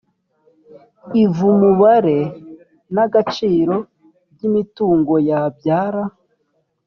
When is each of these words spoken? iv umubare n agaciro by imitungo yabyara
iv 1.23 1.35
umubare 1.51 2.19
n 2.93 2.97
agaciro 3.05 3.75
by 4.33 4.41
imitungo 4.49 5.13
yabyara 5.29 6.03